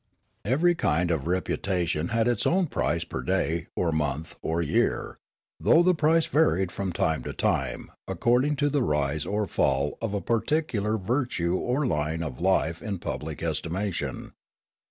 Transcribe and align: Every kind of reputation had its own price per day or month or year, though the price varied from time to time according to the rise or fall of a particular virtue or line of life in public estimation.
Every 0.43 0.73
kind 0.73 1.11
of 1.11 1.27
reputation 1.27 2.07
had 2.07 2.27
its 2.27 2.47
own 2.47 2.65
price 2.65 3.03
per 3.03 3.21
day 3.21 3.67
or 3.75 3.91
month 3.91 4.33
or 4.41 4.59
year, 4.59 5.19
though 5.59 5.83
the 5.83 5.93
price 5.93 6.25
varied 6.25 6.71
from 6.71 6.91
time 6.91 7.21
to 7.21 7.33
time 7.33 7.91
according 8.07 8.55
to 8.55 8.71
the 8.71 8.81
rise 8.81 9.27
or 9.27 9.45
fall 9.45 9.99
of 10.01 10.15
a 10.15 10.19
particular 10.19 10.97
virtue 10.97 11.55
or 11.55 11.85
line 11.85 12.23
of 12.23 12.41
life 12.41 12.81
in 12.81 12.97
public 12.97 13.43
estimation. 13.43 14.31